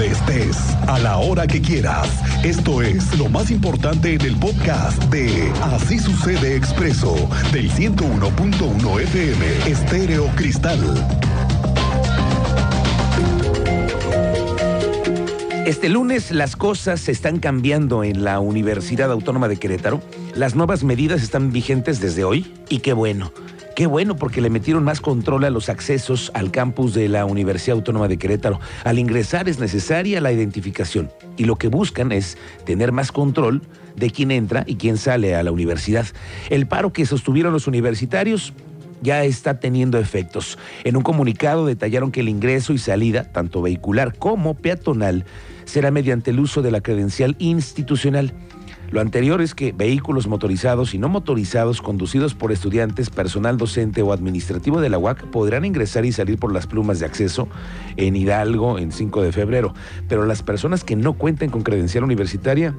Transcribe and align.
estés, 0.00 0.56
a 0.86 0.98
la 0.98 1.18
hora 1.18 1.46
que 1.46 1.60
quieras. 1.60 2.08
Esto 2.44 2.82
es 2.82 3.16
lo 3.18 3.28
más 3.28 3.50
importante 3.50 4.14
en 4.14 4.20
el 4.22 4.36
podcast 4.36 5.02
de 5.04 5.50
Así 5.62 5.98
sucede 5.98 6.56
expreso 6.56 7.14
del 7.52 7.70
101.1 7.70 9.00
FM 9.00 9.70
Estéreo 9.70 10.26
Cristal. 10.36 10.78
Este 15.66 15.88
lunes 15.88 16.32
las 16.32 16.56
cosas 16.56 17.00
se 17.00 17.12
están 17.12 17.38
cambiando 17.38 18.02
en 18.02 18.24
la 18.24 18.40
Universidad 18.40 19.12
Autónoma 19.12 19.46
de 19.48 19.58
Querétaro. 19.58 20.00
Las 20.34 20.56
nuevas 20.56 20.82
medidas 20.82 21.22
están 21.22 21.52
vigentes 21.52 22.00
desde 22.00 22.24
hoy 22.24 22.52
y 22.68 22.78
qué 22.78 22.92
bueno. 22.92 23.32
Qué 23.76 23.86
bueno 23.86 24.16
porque 24.16 24.40
le 24.40 24.50
metieron 24.50 24.84
más 24.84 25.00
control 25.00 25.44
a 25.44 25.50
los 25.50 25.68
accesos 25.68 26.30
al 26.34 26.50
campus 26.50 26.92
de 26.92 27.08
la 27.08 27.24
Universidad 27.24 27.76
Autónoma 27.76 28.08
de 28.08 28.18
Querétaro. 28.18 28.60
Al 28.84 28.98
ingresar 28.98 29.48
es 29.48 29.58
necesaria 29.58 30.20
la 30.20 30.32
identificación 30.32 31.10
y 31.36 31.44
lo 31.44 31.56
que 31.56 31.68
buscan 31.68 32.12
es 32.12 32.36
tener 32.64 32.92
más 32.92 33.12
control 33.12 33.62
de 33.96 34.10
quién 34.10 34.32
entra 34.32 34.64
y 34.66 34.76
quién 34.76 34.98
sale 34.98 35.34
a 35.34 35.42
la 35.42 35.52
universidad. 35.52 36.06
El 36.50 36.66
paro 36.66 36.92
que 36.92 37.06
sostuvieron 37.06 37.52
los 37.52 37.66
universitarios 37.68 38.52
ya 39.02 39.24
está 39.24 39.60
teniendo 39.60 39.98
efectos. 39.98 40.58
En 40.84 40.96
un 40.96 41.02
comunicado 41.02 41.64
detallaron 41.64 42.12
que 42.12 42.20
el 42.20 42.28
ingreso 42.28 42.72
y 42.72 42.78
salida, 42.78 43.24
tanto 43.24 43.62
vehicular 43.62 44.14
como 44.16 44.54
peatonal, 44.54 45.24
será 45.64 45.90
mediante 45.90 46.32
el 46.32 46.40
uso 46.40 46.60
de 46.60 46.70
la 46.70 46.80
credencial 46.80 47.36
institucional. 47.38 48.34
Lo 48.90 49.00
anterior 49.00 49.40
es 49.40 49.54
que 49.54 49.70
vehículos 49.70 50.26
motorizados 50.26 50.94
y 50.94 50.98
no 50.98 51.08
motorizados 51.08 51.80
conducidos 51.80 52.34
por 52.34 52.50
estudiantes, 52.50 53.08
personal 53.08 53.56
docente 53.56 54.02
o 54.02 54.12
administrativo 54.12 54.80
de 54.80 54.88
la 54.88 54.98
UAC 54.98 55.26
podrán 55.26 55.64
ingresar 55.64 56.04
y 56.04 56.12
salir 56.12 56.38
por 56.38 56.52
las 56.52 56.66
plumas 56.66 56.98
de 56.98 57.06
acceso 57.06 57.46
en 57.96 58.16
Hidalgo 58.16 58.78
en 58.78 58.90
5 58.90 59.22
de 59.22 59.30
febrero, 59.30 59.74
pero 60.08 60.26
las 60.26 60.42
personas 60.42 60.82
que 60.82 60.96
no 60.96 61.12
cuenten 61.12 61.50
con 61.50 61.62
credencial 61.62 62.02
universitaria 62.02 62.74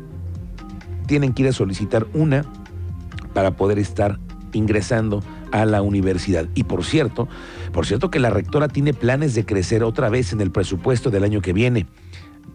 tienen 1.07 1.33
que 1.33 1.43
ir 1.43 1.49
a 1.49 1.53
solicitar 1.53 2.05
una 2.13 2.45
para 3.33 3.51
poder 3.51 3.79
estar 3.79 4.19
ingresando 4.51 5.23
a 5.53 5.65
la 5.65 5.81
universidad. 5.81 6.47
Y 6.55 6.65
por 6.65 6.83
cierto, 6.83 7.29
por 7.71 7.85
cierto 7.85 8.11
que 8.11 8.19
la 8.19 8.29
rectora 8.29 8.67
tiene 8.67 8.93
planes 8.93 9.33
de 9.33 9.45
crecer 9.45 9.81
otra 9.81 10.09
vez 10.09 10.33
en 10.33 10.41
el 10.41 10.51
presupuesto 10.51 11.09
del 11.09 11.23
año 11.23 11.41
que 11.41 11.53
viene. 11.53 11.87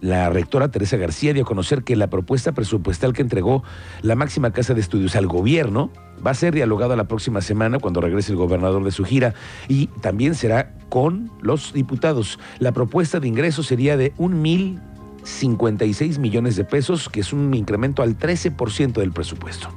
La 0.01 0.29
rectora 0.31 0.71
Teresa 0.71 0.97
García 0.97 1.33
dio 1.33 1.45
a 1.45 1.47
conocer 1.47 1.83
que 1.83 1.97
la 1.97 2.09
propuesta 2.09 2.53
presupuestal 2.53 3.13
que 3.13 3.23
entregó 3.23 3.65
la 4.03 4.15
máxima 4.15 4.53
casa 4.53 4.75
de 4.75 4.81
estudios 4.81 5.17
al 5.17 5.27
gobierno 5.27 5.91
va 6.25 6.33
a 6.33 6.35
ser 6.35 6.55
dialogada 6.55 6.97
la 6.97 7.05
próxima 7.05 7.41
semana 7.41 7.79
cuando 7.79 8.01
regrese 8.01 8.33
el 8.33 8.39
gobernador 8.39 8.85
de 8.85 8.91
su 8.91 9.05
gira 9.05 9.35
y 9.69 9.87
también 10.01 10.35
será 10.35 10.75
con 10.89 11.31
los 11.41 11.73
diputados. 11.73 12.39
La 12.59 12.73
propuesta 12.73 13.21
de 13.21 13.29
ingreso 13.29 13.63
sería 13.63 13.97
de 13.97 14.13
un 14.19 14.43
mil 14.43 14.81
56 15.25 16.19
millones 16.19 16.57
de 16.57 16.65
pesos, 16.65 17.09
que 17.09 17.21
es 17.21 17.33
un 17.33 17.53
incremento 17.55 18.03
al 18.03 18.19
13% 18.19 18.93
del 18.93 19.13
presupuesto. 19.13 19.69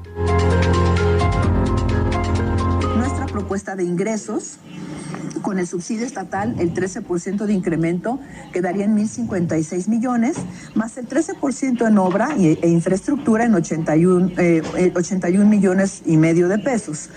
Nuestra 2.96 3.26
propuesta 3.26 3.76
de 3.76 3.84
ingresos 3.84 4.58
con 5.42 5.60
el 5.60 5.68
subsidio 5.68 6.06
estatal, 6.06 6.56
el 6.60 6.74
13% 6.74 7.46
de 7.46 7.54
incremento 7.54 8.20
quedaría 8.52 8.86
en 8.86 8.98
1.056 8.98 9.88
millones, 9.88 10.38
más 10.76 10.98
el 10.98 11.08
13% 11.08 11.88
en 11.88 11.98
obra 11.98 12.30
e 12.38 12.70
infraestructura 12.70 13.46
en 13.46 13.56
81, 13.56 14.32
81 14.96 15.44
eh, 15.44 15.46
millones 15.46 16.02
y 16.06 16.18
medio 16.18 16.48
de 16.48 16.60
pesos. 16.60 17.10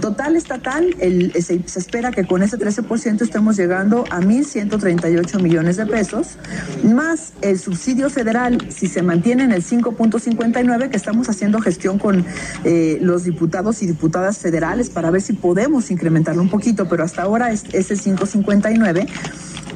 Total 0.00 0.36
estatal, 0.36 0.94
el, 0.98 1.32
se, 1.32 1.62
se, 1.66 1.78
espera 1.78 2.10
que 2.10 2.26
con 2.26 2.42
ese 2.42 2.58
13% 2.58 3.22
estemos 3.22 3.56
llegando 3.56 4.04
a 4.10 4.20
1.138 4.20 5.40
millones 5.40 5.76
de 5.76 5.86
pesos, 5.86 6.38
más 6.82 7.32
el 7.40 7.58
subsidio 7.58 8.10
federal, 8.10 8.66
si 8.70 8.88
se 8.88 9.02
mantiene 9.02 9.44
en 9.44 9.52
el 9.52 9.64
5.59, 9.64 10.90
que 10.90 10.96
estamos 10.96 11.28
haciendo 11.28 11.60
gestión 11.60 11.98
con 11.98 12.24
eh, 12.64 12.98
los 13.00 13.24
diputados 13.24 13.82
y 13.82 13.86
diputadas 13.86 14.38
federales 14.38 14.90
para 14.90 15.10
ver 15.10 15.22
si 15.22 15.32
podemos 15.32 15.90
incrementarlo 15.90 16.42
un 16.42 16.50
poquito, 16.50 16.88
pero 16.88 17.04
hasta 17.04 17.22
ahora 17.22 17.50
es, 17.50 17.61
es 17.72 17.90
el 17.90 18.00
5.59 18.00 19.08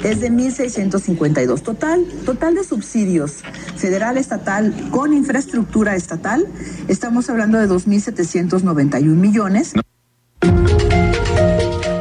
es 0.05 0.21
de 0.21 0.31
1.652. 0.31 1.63
Total, 1.63 2.05
total 2.25 2.55
de 2.55 2.65
subsidios 2.65 3.43
federal, 3.77 4.17
estatal, 4.17 4.75
con 4.91 5.13
infraestructura 5.13 5.95
estatal, 5.95 6.47
estamos 6.89 7.29
hablando 7.29 7.59
de 7.59 7.69
2.791 7.69 9.03
millones. 9.03 9.73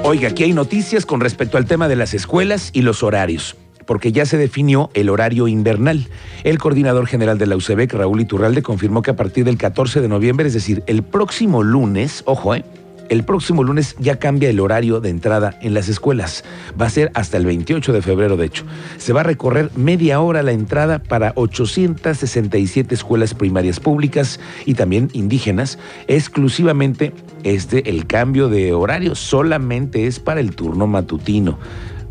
Oiga, 0.04 0.30
aquí 0.30 0.44
hay 0.44 0.54
noticias 0.54 1.06
con 1.06 1.20
respecto 1.20 1.58
al 1.58 1.66
tema 1.66 1.88
de 1.88 1.96
las 1.96 2.14
escuelas 2.14 2.70
y 2.74 2.82
los 2.82 3.04
horarios 3.04 3.58
porque 3.86 4.12
ya 4.12 4.26
se 4.26 4.38
definió 4.38 4.90
el 4.96 5.10
horario 5.10 5.48
invernal. 5.48 6.08
El 6.44 6.58
coordinador 6.58 7.06
general 7.06 7.38
de 7.38 7.46
la 7.46 7.56
UCEBEC, 7.56 7.94
Raúl 7.94 8.20
Iturralde, 8.20 8.64
confirmó 8.64 9.04
que 9.04 9.12
a 9.12 9.16
partir 9.16 9.46
del 9.46 9.60
14 9.60 10.02
de 10.02 10.08
noviembre, 10.08 10.48
es 10.48 10.56
decir, 10.56 10.84
el 10.88 11.04
próximo 11.04 11.62
lunes, 11.62 12.24
ojo, 12.26 12.56
eh, 12.56 12.66
el 13.10 13.24
próximo 13.24 13.64
lunes 13.64 13.96
ya 14.00 14.18
cambia 14.18 14.50
el 14.50 14.60
horario 14.60 15.00
de 15.00 15.10
entrada 15.10 15.58
en 15.62 15.74
las 15.74 15.90
escuelas. 15.90 16.44
Va 16.80 16.88
a 16.88 16.90
ser 16.90 17.12
hasta 17.14 17.38
el 17.38 17.46
28 17.46 17.94
de 17.94 18.02
febrero, 18.02 18.38
de 18.38 18.46
hecho. 18.46 18.66
Se 18.98 19.14
va 19.14 19.22
a 19.22 19.24
recorrer 19.24 19.72
media 19.76 20.20
hora 20.20 20.44
la 20.44 20.52
entrada 20.52 21.00
para 21.00 21.34
867 21.36 22.94
escuelas 22.96 23.34
primarias 23.34 23.80
públicas 23.80 24.40
y 24.66 24.74
también 24.74 25.10
indígenas. 25.14 25.78
Exclusivamente 26.08 27.14
este, 27.44 27.90
el 27.90 28.08
cambio 28.08 28.50
de 28.50 28.74
horario 28.74 29.16
solamente 29.16 30.08
es 30.08 30.20
para 30.20 30.40
el 30.40 30.56
turno 30.56 30.88
matutino, 30.88 31.60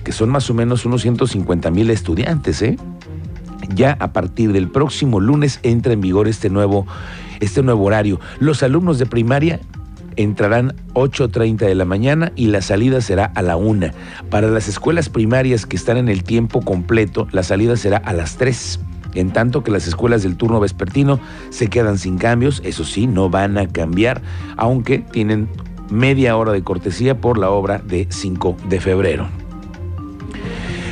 que 0.05 0.12
son 0.12 0.28
más 0.28 0.49
o 0.50 0.55
menos 0.55 0.84
unos 0.84 1.03
150 1.03 1.71
mil 1.71 1.91
estudiantes, 1.91 2.62
¿eh? 2.62 2.76
Ya 3.75 3.97
a 3.99 4.12
partir 4.12 4.53
del 4.53 4.71
próximo 4.71 5.21
lunes 5.21 5.59
entra 5.62 5.93
en 5.94 6.00
vigor 6.00 6.28
este 6.28 6.50
nuevo, 6.50 6.87
este 7.41 7.62
nuevo 7.62 7.84
horario. 7.84 8.21
Los 8.38 8.62
alumnos 8.62 8.99
de 8.99 9.06
primaria 9.06 9.61
entrarán 10.16 10.75
8.30 10.94 11.58
de 11.58 11.75
la 11.75 11.84
mañana 11.84 12.32
y 12.36 12.47
la 12.47 12.62
salida 12.62 13.00
será 13.00 13.26
a 13.34 13.42
la 13.42 13.56
1. 13.56 13.88
Para 14.30 14.48
las 14.48 14.69
escuelas 14.69 15.08
primarias 15.08 15.66
que 15.66 15.76
están 15.76 15.97
en 15.97 16.08
el 16.08 16.25
tiempo 16.25 16.60
completo, 16.60 17.28
la 17.32 17.42
salida 17.42 17.76
será 17.76 17.98
a 17.98 18.12
las 18.12 18.36
3. 18.36 18.80
En 19.14 19.32
tanto 19.32 19.62
que 19.62 19.70
las 19.70 19.86
escuelas 19.86 20.22
del 20.22 20.36
turno 20.36 20.60
vespertino 20.60 21.20
se 21.50 21.69
quedan 21.69 21.98
sin 21.98 22.19
cambios, 22.19 22.60
eso 22.64 22.84
sí, 22.84 23.06
no 23.06 23.30
van 23.30 23.58
a 23.58 23.69
cambiar, 23.69 24.22
aunque 24.56 24.98
tienen 24.98 25.48
media 25.91 26.36
hora 26.36 26.52
de 26.52 26.62
cortesía 26.62 27.20
por 27.20 27.38
la 27.38 27.50
obra 27.50 27.78
de 27.78 28.06
5 28.10 28.56
de 28.69 28.81
febrero. 28.81 29.44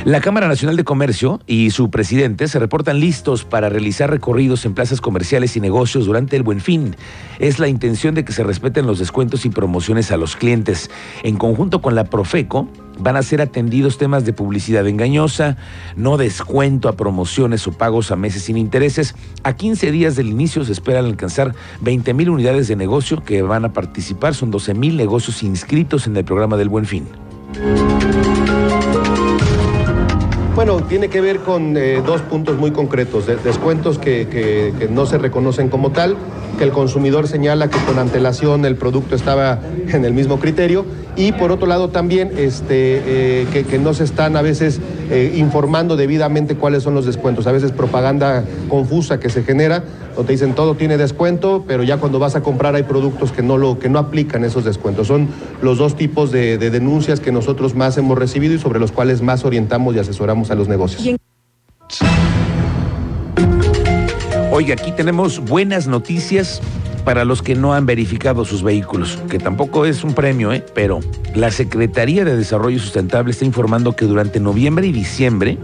La 0.05 0.19
Cámara 0.19 0.49
Nacional 0.49 0.75
de 0.75 0.83
Comercio 0.83 1.39
y 1.47 1.69
su 1.69 1.89
presidente 1.89 2.49
se 2.49 2.59
reportan 2.59 2.99
listos 2.99 3.45
para 3.45 3.69
realizar 3.69 4.09
recorridos 4.09 4.65
en 4.65 4.73
plazas 4.73 4.99
comerciales 4.99 5.55
y 5.55 5.61
negocios 5.61 6.05
durante 6.05 6.35
el 6.35 6.43
Buen 6.43 6.59
Fin. 6.59 6.97
Es 7.39 7.57
la 7.57 7.69
intención 7.69 8.13
de 8.13 8.25
que 8.25 8.33
se 8.33 8.43
respeten 8.43 8.85
los 8.85 8.99
descuentos 8.99 9.45
y 9.45 9.49
promociones 9.49 10.11
a 10.11 10.17
los 10.17 10.35
clientes. 10.35 10.91
En 11.23 11.37
conjunto 11.37 11.81
con 11.81 11.95
la 11.95 12.03
Profeco, 12.03 12.67
van 12.99 13.15
a 13.15 13.23
ser 13.23 13.39
atendidos 13.41 13.97
temas 13.97 14.25
de 14.25 14.33
publicidad 14.33 14.85
engañosa, 14.89 15.55
no 15.95 16.17
descuento 16.17 16.89
a 16.89 16.97
promociones 16.97 17.65
o 17.65 17.71
pagos 17.71 18.11
a 18.11 18.17
meses 18.17 18.43
sin 18.43 18.57
intereses. 18.57 19.15
A 19.43 19.53
15 19.53 19.89
días 19.93 20.17
del 20.17 20.27
inicio 20.27 20.65
se 20.65 20.73
esperan 20.73 21.05
alcanzar 21.05 21.55
20 21.79 22.13
mil 22.13 22.29
unidades 22.29 22.67
de 22.67 22.75
negocio 22.75 23.23
que 23.23 23.41
van 23.41 23.63
a 23.63 23.71
participar. 23.71 24.35
Son 24.35 24.51
12 24.51 24.73
mil 24.73 24.97
negocios 24.97 25.43
inscritos 25.43 26.07
en 26.07 26.17
el 26.17 26.25
programa 26.25 26.57
del 26.57 26.67
Buen 26.67 26.85
Fin. 26.85 27.07
Bueno, 30.55 30.83
tiene 30.83 31.09
que 31.09 31.19
ver 31.19 31.39
con 31.39 31.75
eh, 31.77 32.03
dos 32.05 32.21
puntos 32.21 32.59
muy 32.59 32.69
concretos, 32.69 33.25
descuentos 33.43 33.97
que, 33.97 34.27
que, 34.29 34.87
no 34.87 35.07
se 35.07 35.17
reconocen 35.17 35.67
como 35.67 35.91
tal, 35.91 36.15
que 36.59 36.63
el 36.63 36.71
consumidor 36.71 37.27
señala 37.27 37.71
que 37.71 37.79
con 37.79 37.97
antelación 37.97 38.63
el 38.65 38.75
producto 38.75 39.15
estaba 39.15 39.59
en 39.87 40.05
el 40.05 40.13
mismo 40.13 40.39
criterio 40.39 40.85
y 41.15 41.31
por 41.31 41.51
otro 41.51 41.65
lado 41.65 41.89
también 41.89 42.33
este, 42.37 43.01
eh, 43.41 43.47
que, 43.51 43.63
que, 43.63 43.79
no 43.79 43.95
se 43.95 44.03
están 44.03 44.37
a 44.37 44.43
veces 44.43 44.79
eh, 45.09 45.33
informando 45.35 45.95
debidamente 45.95 46.55
cuáles 46.55 46.83
son 46.83 46.93
los 46.93 47.05
descuentos, 47.05 47.47
a 47.47 47.51
veces 47.51 47.71
propaganda 47.71 48.43
confusa 48.69 49.19
que 49.19 49.29
se 49.29 49.43
genera, 49.43 49.83
donde 50.15 50.33
dicen 50.33 50.53
todo 50.53 50.75
tiene 50.75 50.97
descuento, 50.97 51.63
pero 51.67 51.83
ya 51.83 51.97
cuando 51.97 52.19
vas 52.19 52.35
a 52.35 52.41
comprar 52.41 52.75
hay 52.75 52.83
productos 52.83 53.31
que 53.31 53.41
no, 53.41 53.57
lo, 53.57 53.79
que 53.79 53.89
no 53.89 53.99
aplican 53.99 54.43
esos 54.43 54.63
descuentos. 54.63 55.07
Son 55.07 55.27
los 55.61 55.77
dos 55.77 55.95
tipos 55.95 56.31
de, 56.31 56.57
de 56.57 56.69
denuncias 56.69 57.19
que 57.19 57.31
nosotros 57.31 57.75
más 57.75 57.97
hemos 57.97 58.17
recibido 58.17 58.53
y 58.53 58.59
sobre 58.59 58.79
los 58.79 58.91
cuales 58.91 59.21
más 59.21 59.45
orientamos 59.45 59.95
y 59.95 59.99
asesoramos 59.99 60.51
a 60.51 60.55
los 60.55 60.67
negocios. 60.67 61.17
Oiga, 64.51 64.75
aquí 64.75 64.91
tenemos 64.91 65.39
buenas 65.39 65.87
noticias 65.87 66.61
para 67.03 67.25
los 67.25 67.41
que 67.41 67.55
no 67.55 67.73
han 67.73 67.85
verificado 67.85 68.45
sus 68.45 68.63
vehículos, 68.63 69.19
que 69.29 69.39
tampoco 69.39 69.85
es 69.85 70.03
un 70.03 70.13
premio, 70.13 70.53
¿eh? 70.53 70.63
pero 70.73 70.99
la 71.35 71.51
Secretaría 71.51 72.25
de 72.25 72.35
Desarrollo 72.35 72.79
Sustentable 72.79 73.31
está 73.31 73.45
informando 73.45 73.95
que 73.95 74.05
durante 74.05 74.39
noviembre 74.39 74.87
y 74.87 74.91
diciembre 74.91 75.57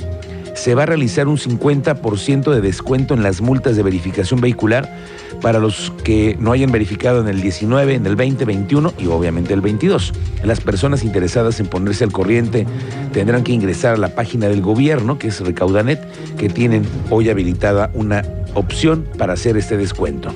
se 0.59 0.75
va 0.75 0.83
a 0.83 0.85
realizar 0.85 1.27
un 1.27 1.37
50% 1.37 2.51
de 2.51 2.61
descuento 2.61 3.13
en 3.13 3.23
las 3.23 3.39
multas 3.39 3.77
de 3.77 3.83
verificación 3.83 4.41
vehicular 4.41 4.93
para 5.41 5.59
los 5.59 5.93
que 6.03 6.35
no 6.39 6.51
hayan 6.51 6.71
verificado 6.71 7.21
en 7.21 7.29
el 7.29 7.41
19, 7.41 7.93
en 7.93 8.05
el 8.05 8.17
20, 8.17 8.43
21 8.43 8.93
y 8.97 9.07
obviamente 9.07 9.53
el 9.53 9.61
22. 9.61 10.13
Las 10.43 10.59
personas 10.59 11.03
interesadas 11.03 11.61
en 11.61 11.67
ponerse 11.67 12.03
al 12.03 12.11
corriente 12.11 12.67
tendrán 13.13 13.43
que 13.43 13.53
ingresar 13.53 13.93
a 13.93 13.97
la 13.97 14.15
página 14.15 14.49
del 14.49 14.61
gobierno, 14.61 15.17
que 15.17 15.29
es 15.29 15.39
Recaudanet, 15.39 16.01
que 16.35 16.49
tienen 16.49 16.85
hoy 17.09 17.29
habilitada 17.29 17.89
una 17.93 18.25
opción 18.53 19.05
para 19.17 19.33
hacer 19.33 19.55
este 19.55 19.77
descuento. 19.77 20.33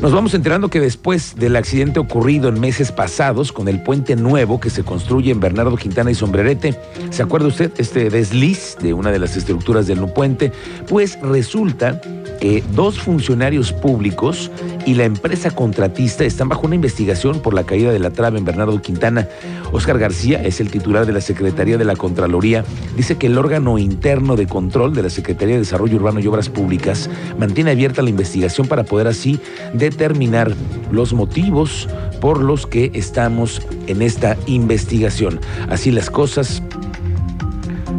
Nos 0.00 0.12
vamos 0.12 0.32
enterando 0.32 0.70
que 0.70 0.80
después 0.80 1.36
del 1.36 1.56
accidente 1.56 2.00
ocurrido 2.00 2.48
en 2.48 2.58
meses 2.58 2.90
pasados 2.90 3.52
con 3.52 3.68
el 3.68 3.82
puente 3.82 4.16
nuevo 4.16 4.58
que 4.58 4.70
se 4.70 4.82
construye 4.82 5.30
en 5.30 5.40
Bernardo 5.40 5.76
Quintana 5.76 6.10
y 6.10 6.14
Sombrerete, 6.14 6.74
¿se 7.10 7.22
acuerda 7.22 7.48
usted 7.48 7.70
este 7.76 8.08
desliz 8.08 8.78
de 8.80 8.94
una 8.94 9.12
de 9.12 9.18
las 9.18 9.36
estructuras 9.36 9.86
del 9.86 10.00
puente? 10.10 10.52
Pues 10.88 11.20
resulta 11.20 12.00
que 12.40 12.64
dos 12.74 12.98
funcionarios 12.98 13.72
públicos 13.72 14.50
y 14.86 14.94
la 14.94 15.04
empresa 15.04 15.50
contratista 15.50 16.24
están 16.24 16.48
bajo 16.48 16.66
una 16.66 16.74
investigación 16.74 17.40
por 17.40 17.54
la 17.54 17.64
caída 17.64 17.92
de 17.92 17.98
la 17.98 18.10
trave 18.10 18.38
en 18.38 18.44
Bernardo 18.44 18.80
Quintana. 18.80 19.28
Oscar 19.72 19.98
García 19.98 20.42
es 20.42 20.60
el 20.60 20.70
titular 20.70 21.06
de 21.06 21.12
la 21.12 21.20
Secretaría 21.20 21.76
de 21.78 21.84
la 21.84 21.96
Contraloría. 21.96 22.64
Dice 22.96 23.18
que 23.18 23.26
el 23.26 23.38
órgano 23.38 23.78
interno 23.78 24.36
de 24.36 24.46
control 24.46 24.94
de 24.94 25.02
la 25.02 25.10
Secretaría 25.10 25.54
de 25.54 25.60
Desarrollo 25.60 25.96
Urbano 25.96 26.20
y 26.20 26.26
Obras 26.26 26.48
Públicas 26.48 27.10
mantiene 27.38 27.72
abierta 27.72 28.02
la 28.02 28.10
investigación 28.10 28.66
para 28.66 28.84
poder 28.84 29.06
así 29.06 29.38
determinar 29.74 30.52
los 30.90 31.12
motivos 31.12 31.88
por 32.20 32.42
los 32.42 32.66
que 32.66 32.90
estamos 32.94 33.62
en 33.86 34.02
esta 34.02 34.36
investigación. 34.46 35.40
Así 35.68 35.90
las 35.90 36.10
cosas 36.10 36.62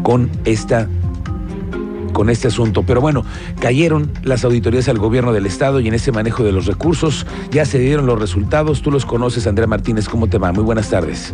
con 0.04 0.30
esta 0.46 0.90
con 2.12 2.30
este 2.30 2.48
asunto. 2.48 2.84
Pero 2.84 3.02
bueno, 3.02 3.26
cayeron 3.60 4.12
las 4.24 4.44
auditorías 4.44 4.88
al 4.90 4.98
gobierno 4.98 5.34
del 5.34 5.46
Estado 5.46 5.80
y 5.80 5.88
en 5.88 5.94
ese 5.94 6.12
manejo 6.12 6.44
de 6.44 6.52
los 6.52 6.66
recursos 6.66 7.26
ya 7.52 7.66
se 7.66 7.80
dieron 7.80 8.06
los 8.06 8.20
resultados. 8.20 8.82
Tú 8.82 8.92
los 8.92 9.06
conoces, 9.06 9.48
Andrea 9.48 9.68
Martínez. 9.68 10.08
¿Cómo 10.08 10.28
te 10.28 10.38
va? 10.38 10.52
Muy 10.52 10.64
buenas 10.64 10.90
tardes. 10.90 11.34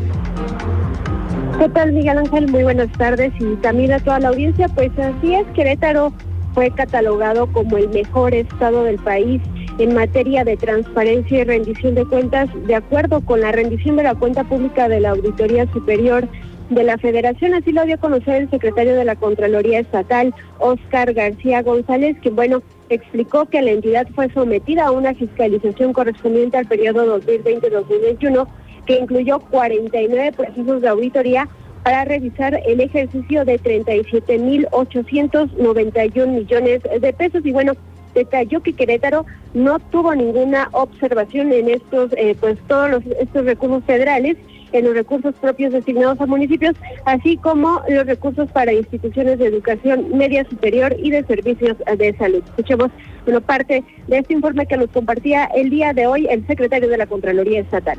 ¿Qué 1.59 1.69
tal, 1.69 1.91
Miguel 1.91 2.19
Ángel? 2.19 2.51
Muy 2.51 2.63
buenas 2.63 2.91
tardes 2.93 3.33
y 3.39 3.55
también 3.57 3.91
a 3.91 3.99
toda 3.99 4.19
la 4.19 4.29
audiencia. 4.29 4.67
Pues 4.69 4.91
así 4.99 5.33
es, 5.33 5.45
Querétaro 5.55 6.13
fue 6.53 6.69
catalogado 6.71 7.47
como 7.51 7.77
el 7.77 7.89
mejor 7.89 8.33
estado 8.33 8.83
del 8.83 8.97
país 8.97 9.41
en 9.79 9.93
materia 9.93 10.43
de 10.43 10.57
transparencia 10.57 11.39
y 11.39 11.43
rendición 11.43 11.95
de 11.95 12.05
cuentas, 12.05 12.49
de 12.65 12.75
acuerdo 12.75 13.21
con 13.21 13.41
la 13.41 13.51
rendición 13.51 13.95
de 13.95 14.03
la 14.03 14.15
cuenta 14.15 14.43
pública 14.43 14.87
de 14.89 14.99
la 14.99 15.11
Auditoría 15.11 15.71
Superior 15.71 16.27
de 16.69 16.83
la 16.83 16.97
Federación. 16.97 17.53
Así 17.53 17.71
lo 17.71 17.85
dio 17.85 17.95
a 17.95 17.99
conocer 17.99 18.43
el 18.43 18.49
secretario 18.49 18.95
de 18.95 19.05
la 19.05 19.15
Contraloría 19.15 19.79
Estatal, 19.79 20.35
Oscar 20.59 21.13
García 21.13 21.61
González, 21.61 22.17
que 22.21 22.29
bueno, 22.29 22.61
explicó 22.89 23.45
que 23.45 23.61
la 23.61 23.71
entidad 23.71 24.05
fue 24.15 24.29
sometida 24.33 24.87
a 24.87 24.91
una 24.91 25.13
fiscalización 25.13 25.93
correspondiente 25.93 26.57
al 26.57 26.65
periodo 26.65 27.21
2020-2021 27.21 28.47
que 28.85 28.99
incluyó 28.99 29.39
49 29.39 30.31
procesos 30.31 30.81
de 30.81 30.87
auditoría 30.87 31.47
para 31.83 32.05
revisar 32.05 32.59
el 32.65 32.79
ejercicio 32.81 33.45
de 33.45 33.59
37.891 33.59 36.27
millones 36.27 36.81
de 36.99 37.13
pesos. 37.13 37.45
Y 37.45 37.51
bueno, 37.51 37.73
detalló 38.13 38.61
que 38.61 38.73
Querétaro 38.73 39.25
no 39.53 39.79
tuvo 39.79 40.13
ninguna 40.15 40.69
observación 40.71 41.53
en 41.53 41.69
estos, 41.69 42.11
eh, 42.17 42.35
pues 42.39 42.57
todos 42.67 42.89
los, 42.89 43.05
estos 43.19 43.45
recursos 43.45 43.83
federales 43.85 44.37
en 44.71 44.85
los 44.85 44.93
recursos 44.93 45.33
propios 45.35 45.73
designados 45.73 46.19
a 46.21 46.25
municipios, 46.25 46.75
así 47.05 47.37
como 47.37 47.81
los 47.89 48.05
recursos 48.05 48.49
para 48.51 48.73
instituciones 48.73 49.39
de 49.39 49.47
educación 49.47 50.17
media 50.17 50.47
superior 50.49 50.95
y 50.97 51.11
de 51.11 51.23
servicios 51.25 51.77
de 51.97 52.15
salud. 52.17 52.43
Escuchemos 52.45 52.89
una 53.25 53.39
parte 53.39 53.83
de 54.07 54.17
este 54.17 54.33
informe 54.33 54.65
que 54.65 54.77
nos 54.77 54.89
compartía 54.89 55.45
el 55.55 55.69
día 55.69 55.93
de 55.93 56.07
hoy 56.07 56.27
el 56.29 56.45
secretario 56.47 56.89
de 56.89 56.97
la 56.97 57.05
Contraloría 57.05 57.61
Estatal. 57.61 57.97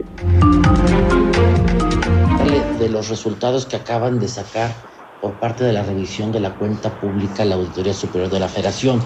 De 2.78 2.88
los 2.88 3.08
resultados 3.08 3.66
que 3.66 3.76
acaban 3.76 4.18
de 4.18 4.28
sacar 4.28 4.70
por 5.20 5.32
parte 5.34 5.64
de 5.64 5.72
la 5.72 5.82
revisión 5.82 6.30
de 6.32 6.40
la 6.40 6.54
cuenta 6.54 6.90
pública 7.00 7.44
la 7.44 7.56
Auditoría 7.56 7.92
Superior 7.92 8.30
de 8.30 8.40
la 8.40 8.48
Federación 8.48 9.00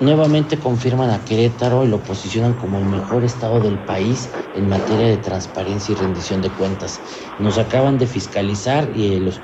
nuevamente 0.00 0.58
confirman 0.58 1.10
a 1.10 1.24
Querétaro 1.24 1.84
y 1.84 1.88
lo 1.88 2.02
posicionan 2.02 2.54
como 2.54 2.78
el 2.78 2.86
mejor 2.86 3.24
estado 3.24 3.60
del 3.60 3.78
país 3.78 4.30
en 4.52 4.68
materia 4.68 5.06
de 5.06 5.18
transparencia 5.18 5.92
y 5.92 5.96
rendición 5.96 6.40
de 6.40 6.50
cuentas. 6.50 7.00
Nos 7.38 7.58
acaban 7.58 7.98
de 7.98 8.06
fiscalizar 8.06 8.90
y 8.94 9.14
en 9.14 9.24
los, 9.26 9.42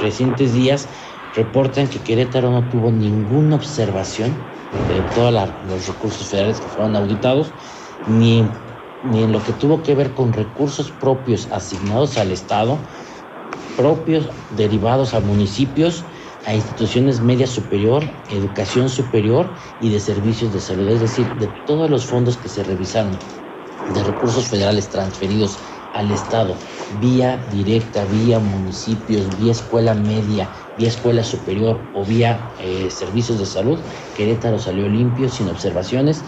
recientes 0.00 0.52
días 0.52 0.88
reportan 1.34 1.88
que 1.88 2.00
Querétaro 2.00 2.50
no 2.50 2.68
tuvo 2.68 2.90
ninguna 2.90 3.56
observación 3.56 4.34
de 4.88 5.02
todos 5.14 5.32
los 5.66 5.86
recursos 5.86 6.28
federales 6.28 6.60
que 6.60 6.68
fueron 6.68 6.96
auditados, 6.96 7.54
ni, 8.06 8.50
ni 9.02 9.24
en 9.24 9.32
lo 9.32 9.42
que 9.42 9.52
tuvo 9.52 9.82
que 9.82 9.94
ver 9.94 10.14
con 10.14 10.32
recursos 10.32 10.90
propios 10.90 11.48
asignados 11.50 12.16
al 12.18 12.32
Estado, 12.32 12.78
propios 13.76 14.28
derivados 14.50 15.14
a 15.14 15.20
municipios, 15.20 16.04
a 16.44 16.54
instituciones 16.54 17.20
media 17.20 17.46
superior, 17.46 18.04
educación 18.28 18.88
superior 18.88 19.54
y 19.80 19.90
de 19.90 20.00
servicios 20.00 20.52
de 20.52 20.60
salud, 20.60 20.88
es 20.88 21.00
decir, 21.00 21.26
de 21.36 21.48
todos 21.66 21.90
los 21.90 22.06
fondos 22.06 22.36
que 22.36 22.48
se 22.48 22.62
revisaron 22.62 23.18
de 23.88 24.02
recursos 24.04 24.46
federales 24.46 24.88
transferidos 24.88 25.58
al 25.92 26.10
Estado, 26.10 26.56
vía 27.00 27.44
directa, 27.50 28.04
vía 28.04 28.38
municipios, 28.38 29.36
vía 29.38 29.52
escuela 29.52 29.94
media, 29.94 30.50
vía 30.76 30.88
escuela 30.88 31.24
superior 31.24 31.88
o 31.92 32.04
vía 32.04 32.52
eh, 32.58 32.90
servicios 32.90 33.38
de 33.38 33.46
salud, 33.46 33.80
Querétaro 34.14 34.58
salió 34.58 34.88
limpio, 34.88 35.28
sin 35.28 35.48
observaciones. 35.48 36.24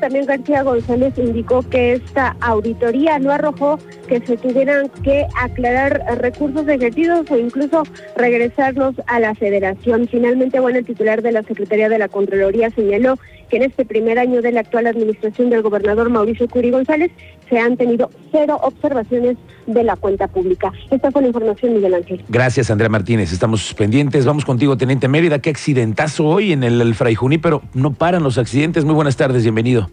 También 0.00 0.26
García 0.26 0.62
González 0.62 1.14
indicó 1.16 1.62
que 1.62 1.94
esta 1.94 2.36
auditoría 2.40 3.18
no 3.18 3.30
arrojó 3.30 3.78
que 4.08 4.20
se 4.20 4.36
tuvieran 4.36 4.88
que 5.02 5.26
aclarar 5.40 6.02
recursos 6.18 6.66
ejercidos 6.68 7.30
o 7.30 7.38
incluso 7.38 7.82
regresarlos 8.16 8.94
a 9.06 9.20
la 9.20 9.34
federación. 9.34 10.08
Finalmente, 10.08 10.60
bueno, 10.60 10.78
el 10.78 10.86
titular 10.86 11.22
de 11.22 11.32
la 11.32 11.42
Secretaría 11.42 11.88
de 11.88 11.98
la 11.98 12.08
Contraloría 12.08 12.70
señaló 12.70 13.18
que 13.48 13.56
en 13.56 13.62
este 13.64 13.84
primer 13.84 14.18
año 14.18 14.42
de 14.42 14.52
la 14.52 14.60
actual 14.60 14.86
administración 14.86 15.50
del 15.50 15.62
gobernador 15.62 16.10
Mauricio 16.10 16.48
Curi 16.48 16.70
González 16.70 17.10
se 17.48 17.58
han 17.58 17.76
tenido 17.76 18.10
cero 18.32 18.58
observaciones 18.62 19.36
de 19.66 19.84
la 19.84 19.96
cuenta 19.96 20.28
pública. 20.28 20.72
Esta 20.90 21.10
fue 21.10 21.22
la 21.22 21.28
información, 21.28 21.74
Miguel 21.74 21.94
Ángel. 21.94 22.24
Gracias, 22.28 22.70
Andrea 22.70 22.88
Martínez. 22.88 23.32
Estamos 23.32 23.74
pendientes. 23.74 24.24
Vamos 24.24 24.44
contigo, 24.44 24.76
Teniente 24.76 25.08
Mérida. 25.08 25.38
Qué 25.40 25.50
accidentazo 25.50 26.26
hoy 26.26 26.52
en 26.52 26.64
el, 26.64 26.80
el 26.80 26.94
Fray 26.94 27.16
pero 27.40 27.62
no 27.74 27.92
paran 27.92 28.22
los 28.22 28.38
accidentes. 28.38 28.84
Muy 28.84 28.94
buenas 28.94 29.16
tardes, 29.16 29.42
bienvenido. 29.42 29.88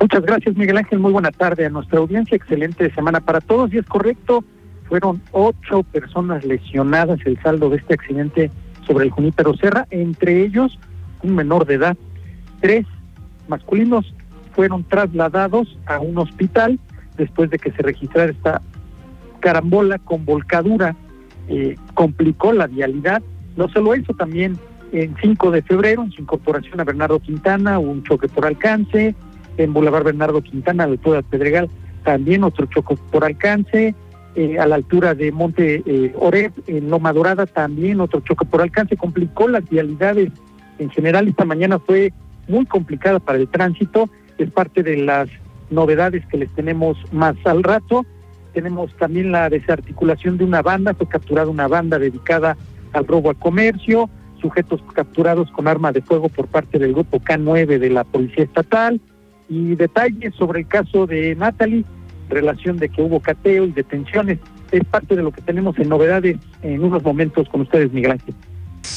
Muchas 0.00 0.22
gracias, 0.22 0.56
Miguel 0.56 0.78
Ángel. 0.78 0.98
Muy 0.98 1.12
buena 1.12 1.30
tarde 1.30 1.66
a 1.66 1.68
nuestra 1.68 1.98
audiencia. 1.98 2.36
Excelente 2.36 2.92
semana 2.94 3.20
para 3.20 3.40
todos. 3.40 3.72
Y 3.72 3.78
es 3.78 3.86
correcto, 3.86 4.44
fueron 4.88 5.22
ocho 5.30 5.84
personas 5.84 6.44
lesionadas 6.44 7.20
el 7.24 7.40
saldo 7.40 7.70
de 7.70 7.76
este 7.76 7.94
accidente 7.94 8.50
sobre 8.86 9.04
el 9.04 9.10
Junípero 9.10 9.54
Serra, 9.56 9.86
entre 9.90 10.42
ellos 10.42 10.78
un 11.22 11.34
menor 11.34 11.66
de 11.66 11.74
edad. 11.74 11.96
Tres 12.60 12.86
masculinos 13.48 14.14
fueron 14.54 14.84
trasladados 14.84 15.78
a 15.86 16.00
un 16.00 16.18
hospital 16.18 16.78
después 17.16 17.50
de 17.50 17.58
que 17.58 17.72
se 17.72 17.82
registrara 17.82 18.30
esta 18.30 18.62
carambola 19.40 19.98
con 19.98 20.24
volcadura. 20.24 20.96
Eh, 21.48 21.76
complicó 21.94 22.52
la 22.52 22.66
vialidad. 22.66 23.22
No 23.56 23.68
solo 23.68 23.94
eso, 23.94 24.14
también 24.14 24.58
en 24.92 25.16
5 25.20 25.50
de 25.50 25.62
febrero, 25.62 26.02
en 26.02 26.12
su 26.12 26.22
incorporación 26.22 26.80
a 26.80 26.84
Bernardo 26.84 27.18
Quintana, 27.18 27.78
un 27.78 28.02
choque 28.04 28.28
por 28.28 28.46
alcance, 28.46 29.14
en 29.56 29.72
Boulevard 29.72 30.04
Bernardo 30.04 30.42
Quintana, 30.42 30.84
a 30.84 30.86
la 30.86 30.92
altura 30.92 31.16
de 31.18 31.22
Pedregal, 31.24 31.70
también 32.04 32.44
otro 32.44 32.66
choque 32.66 32.96
por 33.10 33.24
alcance, 33.24 33.94
eh, 34.34 34.58
a 34.58 34.66
la 34.66 34.76
altura 34.76 35.14
de 35.14 35.32
Monte 35.32 35.82
eh, 35.84 36.14
Oreb, 36.16 36.52
en 36.66 36.90
Loma 36.90 37.12
Dorada, 37.12 37.46
también 37.46 38.00
otro 38.00 38.20
choque 38.20 38.44
por 38.44 38.62
alcance, 38.62 38.96
complicó 38.96 39.48
las 39.48 39.68
vialidades 39.68 40.30
en 40.82 40.90
general. 40.90 41.28
Esta 41.28 41.44
mañana 41.44 41.78
fue 41.78 42.12
muy 42.48 42.66
complicada 42.66 43.18
para 43.18 43.38
el 43.38 43.48
tránsito, 43.48 44.10
es 44.38 44.50
parte 44.50 44.82
de 44.82 44.96
las 44.98 45.28
novedades 45.70 46.24
que 46.26 46.38
les 46.38 46.50
tenemos 46.54 46.96
más 47.12 47.36
al 47.44 47.62
rato. 47.62 48.04
Tenemos 48.52 48.94
también 48.96 49.32
la 49.32 49.48
desarticulación 49.48 50.36
de 50.36 50.44
una 50.44 50.60
banda, 50.60 50.94
fue 50.94 51.08
capturada 51.08 51.48
una 51.48 51.68
banda 51.68 51.98
dedicada 51.98 52.56
al 52.92 53.06
robo 53.06 53.30
al 53.30 53.36
comercio, 53.36 54.10
sujetos 54.40 54.82
capturados 54.92 55.50
con 55.52 55.68
arma 55.68 55.92
de 55.92 56.02
fuego 56.02 56.28
por 56.28 56.48
parte 56.48 56.78
del 56.78 56.92
grupo 56.92 57.20
K9 57.20 57.78
de 57.78 57.90
la 57.90 58.04
Policía 58.04 58.44
Estatal, 58.44 59.00
y 59.48 59.74
detalles 59.76 60.34
sobre 60.34 60.60
el 60.60 60.66
caso 60.66 61.06
de 61.06 61.34
Natalie, 61.36 61.84
relación 62.28 62.78
de 62.78 62.88
que 62.88 63.02
hubo 63.02 63.20
cateo 63.20 63.64
y 63.64 63.72
detenciones. 63.72 64.38
Es 64.70 64.84
parte 64.84 65.14
de 65.14 65.22
lo 65.22 65.30
que 65.30 65.42
tenemos 65.42 65.78
en 65.78 65.88
novedades 65.88 66.38
en 66.62 66.82
unos 66.82 67.02
momentos 67.02 67.48
con 67.48 67.62
ustedes, 67.62 67.92
Miguel. 67.92 68.18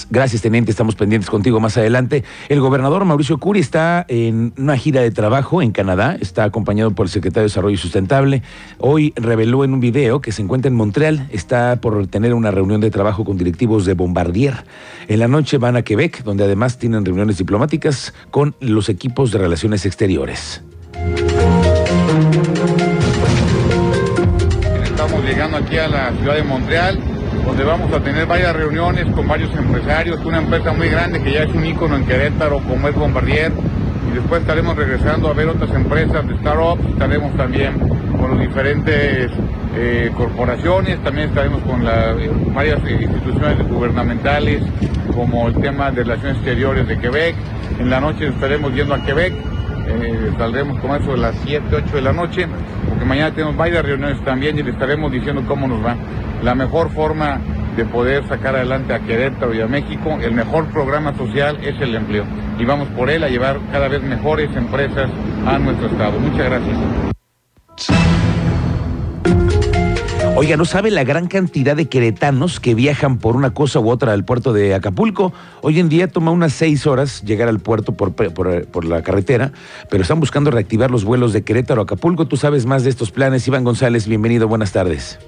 Gracias, 0.09 0.41
teniente. 0.41 0.71
Estamos 0.71 0.95
pendientes 0.95 1.29
contigo 1.29 1.59
más 1.59 1.77
adelante. 1.77 2.23
El 2.49 2.59
gobernador 2.59 3.05
Mauricio 3.05 3.37
Curi 3.37 3.59
está 3.59 4.05
en 4.07 4.53
una 4.57 4.77
gira 4.77 5.01
de 5.01 5.11
trabajo 5.11 5.61
en 5.61 5.71
Canadá. 5.71 6.17
Está 6.19 6.43
acompañado 6.43 6.91
por 6.91 7.07
el 7.07 7.11
secretario 7.11 7.43
de 7.43 7.49
Desarrollo 7.49 7.77
Sustentable. 7.77 8.43
Hoy 8.79 9.13
reveló 9.15 9.63
en 9.63 9.73
un 9.73 9.79
video 9.79 10.21
que 10.21 10.31
se 10.31 10.41
encuentra 10.41 10.69
en 10.69 10.75
Montreal. 10.75 11.27
Está 11.31 11.77
por 11.81 12.07
tener 12.07 12.33
una 12.33 12.51
reunión 12.51 12.81
de 12.81 12.91
trabajo 12.91 13.25
con 13.25 13.37
directivos 13.37 13.85
de 13.85 13.93
Bombardier. 13.93 14.65
En 15.07 15.19
la 15.19 15.27
noche 15.27 15.57
van 15.57 15.75
a 15.75 15.81
Quebec, 15.81 16.23
donde 16.23 16.43
además 16.43 16.77
tienen 16.77 17.05
reuniones 17.05 17.37
diplomáticas 17.37 18.13
con 18.31 18.55
los 18.59 18.89
equipos 18.89 19.31
de 19.31 19.39
relaciones 19.39 19.85
exteriores. 19.85 20.61
Estamos 24.83 25.23
llegando 25.23 25.57
aquí 25.57 25.77
a 25.77 25.87
la 25.87 26.11
ciudad 26.13 26.35
de 26.35 26.43
Montreal 26.43 27.14
donde 27.43 27.63
vamos 27.63 27.91
a 27.93 27.99
tener 27.99 28.25
varias 28.25 28.55
reuniones 28.55 29.05
con 29.13 29.27
varios 29.27 29.53
empresarios, 29.55 30.23
una 30.23 30.39
empresa 30.39 30.73
muy 30.73 30.89
grande 30.89 31.21
que 31.21 31.31
ya 31.31 31.43
es 31.43 31.53
un 31.53 31.65
ícono 31.65 31.95
en 31.95 32.05
Querétaro 32.05 32.59
como 32.59 32.87
es 32.87 32.95
Bombardier, 32.95 33.51
y 34.09 34.15
después 34.15 34.41
estaremos 34.41 34.75
regresando 34.75 35.29
a 35.29 35.33
ver 35.33 35.47
otras 35.49 35.71
empresas 35.71 36.27
de 36.27 36.37
startups, 36.37 36.85
estaremos 36.89 37.35
también 37.35 37.77
con 38.19 38.31
las 38.31 38.39
diferentes 38.47 39.31
eh, 39.75 40.11
corporaciones, 40.15 41.03
también 41.03 41.29
estaremos 41.29 41.61
con 41.63 41.83
varias 42.53 42.79
instituciones 42.89 43.67
gubernamentales, 43.67 44.63
como 45.13 45.47
el 45.47 45.55
tema 45.55 45.91
de 45.91 46.03
relaciones 46.03 46.37
exteriores 46.37 46.87
de 46.87 46.97
Quebec, 46.99 47.35
en 47.79 47.89
la 47.89 47.99
noche 47.99 48.27
estaremos 48.27 48.73
yendo 48.73 48.93
a 48.93 49.03
Quebec, 49.03 49.33
eh, 49.87 50.31
saldremos 50.37 50.79
con 50.79 50.95
eso 50.95 51.11
de 51.11 51.17
las 51.17 51.35
7, 51.43 51.65
8 51.75 51.95
de 51.95 52.01
la 52.01 52.13
noche, 52.13 52.47
porque 52.89 53.05
mañana 53.05 53.31
tenemos 53.31 53.55
varias 53.55 53.85
reuniones 53.85 54.23
también 54.23 54.57
y 54.57 54.63
le 54.63 54.71
estaremos 54.71 55.11
diciendo 55.11 55.43
cómo 55.47 55.67
nos 55.67 55.83
va. 55.83 55.95
La 56.43 56.55
mejor 56.55 56.89
forma 56.91 57.39
de 57.75 57.85
poder 57.85 58.27
sacar 58.27 58.55
adelante 58.55 58.93
a 58.93 58.99
Querétaro 58.99 59.53
y 59.53 59.61
a 59.61 59.67
México, 59.67 60.17
el 60.21 60.31
mejor 60.31 60.65
programa 60.67 61.13
social 61.15 61.57
es 61.61 61.79
el 61.81 61.95
empleo. 61.95 62.25
Y 62.57 62.65
vamos 62.65 62.87
por 62.89 63.09
él 63.09 63.23
a 63.23 63.29
llevar 63.29 63.59
cada 63.71 63.87
vez 63.87 64.01
mejores 64.01 64.55
empresas 64.55 65.09
a 65.45 65.59
nuestro 65.59 65.87
estado. 65.87 66.19
Muchas 66.19 66.45
gracias. 66.45 68.24
Oiga, 70.37 70.57
¿no 70.57 70.65
sabe 70.65 70.91
la 70.91 71.05
gran 71.05 71.27
cantidad 71.27 71.77
de 71.77 71.85
queretanos 71.85 72.59
que 72.59 72.75
viajan 72.75 73.19
por 73.19 73.37
una 73.37 73.53
cosa 73.53 73.79
u 73.79 73.89
otra 73.89 74.11
al 74.11 74.25
puerto 74.25 74.51
de 74.51 74.73
Acapulco? 74.73 75.31
Hoy 75.61 75.79
en 75.79 75.87
día 75.87 76.09
toma 76.09 76.31
unas 76.31 76.51
seis 76.51 76.85
horas 76.85 77.23
llegar 77.23 77.47
al 77.47 77.59
puerto 77.59 77.93
por, 77.93 78.11
por, 78.11 78.85
la 78.85 79.01
carretera, 79.01 79.53
pero 79.89 80.03
están 80.03 80.19
buscando 80.19 80.51
reactivar 80.51 80.91
los 80.91 81.05
vuelos 81.05 81.31
de 81.31 81.43
Querétaro 81.43 81.79
a 81.79 81.83
Acapulco. 81.85 82.27
Tú 82.27 82.35
sabes 82.35 82.65
más 82.65 82.83
de 82.83 82.89
estos 82.89 83.11
planes. 83.11 83.47
Iván 83.47 83.63
González, 83.63 84.07
bienvenido, 84.07 84.49
buenas 84.49 84.73
tardes. 84.73 85.19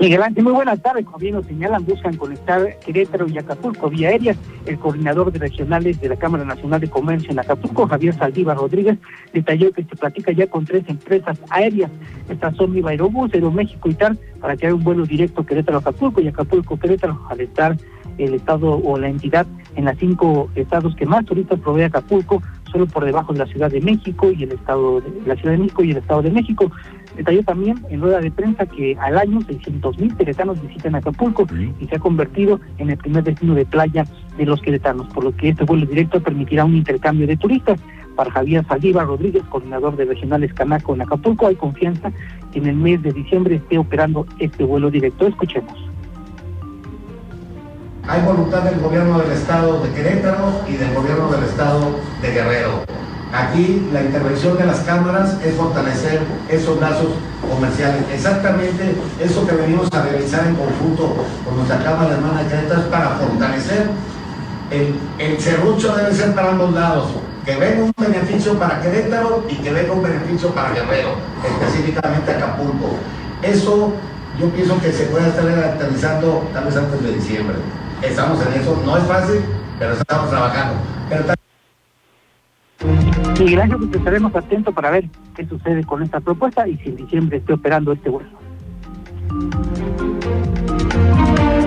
Miguel 0.00 0.22
Ángel, 0.22 0.42
muy 0.42 0.52
buenas 0.52 0.82
tardes. 0.82 1.04
Como 1.04 1.18
bien 1.18 1.34
nos 1.34 1.46
señalan, 1.46 1.84
buscan 1.84 2.16
conectar 2.16 2.78
Querétaro 2.80 3.28
y 3.28 3.38
Acapulco 3.38 3.88
vía 3.88 4.08
aérea. 4.08 4.34
El 4.66 4.78
coordinador 4.78 5.30
de 5.30 5.38
regionales 5.38 6.00
de 6.00 6.08
la 6.08 6.16
Cámara 6.16 6.44
Nacional 6.44 6.80
de 6.80 6.90
Comercio 6.90 7.30
en 7.30 7.38
Acapulco, 7.38 7.86
Javier 7.86 8.14
Saldívar 8.14 8.56
Rodríguez, 8.56 8.98
detalló 9.32 9.72
que 9.72 9.84
se 9.84 9.96
platica 9.96 10.32
ya 10.32 10.48
con 10.48 10.64
tres 10.64 10.84
empresas 10.88 11.38
aéreas. 11.48 11.90
Estas 12.28 12.56
son 12.56 12.72
Viva 12.72 12.90
Aerobús, 12.90 13.32
Aeroméxico 13.32 13.88
y 13.88 13.94
tal, 13.94 14.18
para 14.40 14.56
que 14.56 14.66
haya 14.66 14.74
un 14.74 14.82
vuelo 14.82 15.06
directo 15.06 15.46
Querétaro-Acapulco 15.46 16.20
y 16.20 16.28
Acapulco-Querétaro 16.28 17.26
al 17.30 17.40
estar 17.40 17.76
el 18.18 18.34
estado 18.34 18.76
o 18.76 18.98
la 18.98 19.08
entidad 19.08 19.46
en 19.76 19.84
las 19.86 19.98
cinco 19.98 20.50
estados 20.54 20.94
que 20.96 21.06
más 21.06 21.24
turistas 21.24 21.60
provee 21.60 21.84
Acapulco, 21.84 22.42
solo 22.74 22.86
por 22.86 23.04
debajo 23.04 23.32
de 23.32 23.38
la 23.38 23.46
Ciudad 23.46 23.70
de 23.70 23.80
México 23.80 24.32
y 24.32 24.42
el 24.42 24.50
estado 24.50 25.00
de 25.00 25.08
la 25.26 25.36
Ciudad 25.36 25.52
de 25.52 25.58
México 25.58 25.84
y 25.84 25.92
el 25.92 25.98
estado 25.98 26.22
de 26.22 26.30
México. 26.32 26.72
Detalló 27.16 27.44
también 27.44 27.78
en 27.88 28.00
rueda 28.00 28.20
de 28.20 28.32
prensa 28.32 28.66
que 28.66 28.96
al 29.00 29.16
año 29.16 29.40
600 29.42 29.96
mil 30.00 30.16
queretanos 30.16 30.60
visitan 30.60 30.96
Acapulco 30.96 31.46
y 31.80 31.86
se 31.86 31.94
ha 31.94 31.98
convertido 32.00 32.60
en 32.78 32.90
el 32.90 32.96
primer 32.96 33.22
destino 33.22 33.54
de 33.54 33.64
playa 33.64 34.04
de 34.36 34.44
los 34.44 34.60
queretanos, 34.60 35.06
por 35.14 35.22
lo 35.22 35.36
que 35.36 35.50
este 35.50 35.62
vuelo 35.62 35.86
directo 35.86 36.20
permitirá 36.20 36.64
un 36.64 36.74
intercambio 36.74 37.28
de 37.28 37.36
turistas. 37.36 37.80
Para 38.16 38.32
Javier 38.32 38.64
Saldívar 38.66 39.06
Rodríguez, 39.06 39.44
coordinador 39.44 39.96
de 39.96 40.06
regionales 40.06 40.52
Canaco 40.52 40.94
en 40.94 41.02
Acapulco, 41.02 41.46
hay 41.46 41.54
confianza 41.54 42.12
que 42.52 42.58
en 42.58 42.66
el 42.66 42.76
mes 42.76 43.02
de 43.02 43.12
diciembre 43.12 43.56
esté 43.56 43.78
operando 43.78 44.26
este 44.40 44.64
vuelo 44.64 44.90
directo. 44.90 45.28
Escuchemos. 45.28 45.83
Hay 48.06 48.20
voluntad 48.20 48.62
del 48.62 48.80
gobierno 48.80 49.18
del 49.18 49.32
estado 49.32 49.82
de 49.82 49.90
Querétaro 49.92 50.60
y 50.68 50.76
del 50.76 50.92
gobierno 50.94 51.30
del 51.32 51.44
estado 51.44 51.96
de 52.20 52.30
Guerrero 52.32 52.84
Aquí 53.34 53.88
la 53.92 54.02
intervención 54.02 54.56
de 54.56 54.64
las 54.64 54.80
cámaras 54.80 55.36
es 55.42 55.56
fortalecer 55.56 56.20
esos 56.48 56.80
lazos 56.80 57.08
comerciales. 57.50 58.04
Exactamente 58.12 58.94
eso 59.18 59.44
que 59.44 59.56
venimos 59.56 59.92
a 59.92 60.02
realizar 60.02 60.46
en 60.46 60.54
conjunto 60.54 61.16
con 61.44 61.56
nuestra 61.56 61.82
Cámara 61.82 62.14
Hermana 62.14 62.44
de 62.44 62.48
Querétaro 62.48 62.80
es 62.80 62.86
para 62.86 63.08
fortalecer. 63.08 63.90
El, 64.70 65.40
serrucho 65.40 65.96
debe 65.96 66.14
ser 66.14 66.32
para 66.32 66.50
ambos 66.50 66.74
lados. 66.74 67.08
Que 67.44 67.56
venga 67.56 67.82
un 67.82 67.92
beneficio 67.98 68.56
para 68.56 68.80
Querétaro 68.80 69.44
y 69.48 69.56
que 69.56 69.72
venga 69.72 69.92
un 69.92 70.02
beneficio 70.02 70.50
para 70.54 70.70
Guerrero, 70.70 71.16
específicamente 71.44 72.30
Acapulco. 72.30 72.94
Eso 73.42 73.92
yo 74.38 74.48
pienso 74.50 74.80
que 74.80 74.92
se 74.92 75.06
puede 75.06 75.28
estar 75.28 75.48
aterrizando 75.48 76.48
tal 76.52 76.66
vez 76.66 76.76
antes 76.76 77.02
de 77.02 77.12
diciembre. 77.14 77.56
Estamos 78.02 78.46
en 78.46 78.60
eso, 78.60 78.82
no 78.84 78.96
es 78.96 79.04
fácil, 79.04 79.40
pero 79.78 79.92
estamos 79.94 80.30
trabajando. 80.30 80.74
Miguel 83.38 83.60
Ángel, 83.60 83.78
pues 83.78 83.94
estaremos 83.94 84.34
atentos 84.34 84.74
para 84.74 84.90
ver 84.90 85.04
qué 85.34 85.46
sucede 85.46 85.84
con 85.84 86.02
esta 86.02 86.20
propuesta 86.20 86.68
y 86.68 86.76
si 86.78 86.90
en 86.90 86.96
diciembre 86.96 87.38
esté 87.38 87.52
operando 87.52 87.92
este 87.92 88.10
vuelo. 88.10 88.28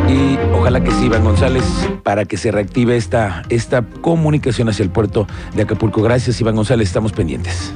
Y 0.08 0.38
ojalá 0.54 0.82
que 0.82 0.92
sí, 0.92 1.06
Iván 1.06 1.24
González, 1.24 1.64
para 2.04 2.26
que 2.26 2.38
se 2.38 2.52
reactive 2.52 2.96
esta, 2.96 3.44
esta 3.50 3.82
comunicación 3.82 4.70
hacia 4.70 4.84
el 4.84 4.90
puerto 4.90 5.28
de 5.54 5.64
Acapulco. 5.64 6.02
Gracias, 6.02 6.40
Iván 6.40 6.56
González, 6.56 6.88
estamos 6.88 7.12
pendientes. 7.12 7.74